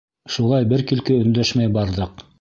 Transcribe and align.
Шулай 0.35 0.65
бер 0.71 0.83
килке 0.93 1.21
өндәшмәй 1.27 1.73
барҙыҡ. 1.77 2.29